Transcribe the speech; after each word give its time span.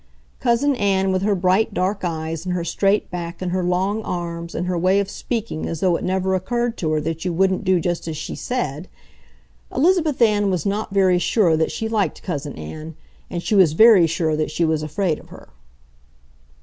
Cousin 0.39 0.75
Ann, 0.77 1.11
with 1.11 1.21
her 1.21 1.35
bright, 1.35 1.75
dark 1.75 2.03
eyes, 2.03 2.43
and 2.43 2.55
her 2.55 2.63
straight 2.63 3.11
back, 3.11 3.39
and 3.39 3.51
her 3.51 3.63
long 3.63 4.01
arms, 4.01 4.55
and 4.55 4.65
her 4.65 4.75
way 4.75 4.99
of 4.99 5.11
speaking 5.11 5.67
as 5.67 5.79
though 5.79 5.95
it 5.95 6.03
never 6.03 6.33
occurred 6.33 6.75
to 6.77 6.89
her 6.93 7.01
that 7.01 7.23
you 7.23 7.31
wouldn't 7.31 7.63
do 7.63 7.79
just 7.79 8.07
as 8.07 8.17
she 8.17 8.33
said—Elizabeth 8.33 10.19
Ann 10.19 10.49
was 10.49 10.65
not 10.65 10.89
very 10.89 11.19
sure 11.19 11.55
that 11.55 11.71
she 11.71 11.87
liked 11.87 12.23
Cousin 12.23 12.53
Ann, 12.55 12.95
and 13.29 13.43
she 13.43 13.53
was 13.53 13.73
very 13.73 14.07
sure 14.07 14.35
that 14.35 14.49
she 14.49 14.65
was 14.65 14.81
afraid 14.81 15.19
of 15.19 15.29
her. 15.29 15.49